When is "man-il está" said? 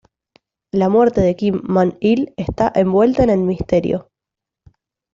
1.63-2.71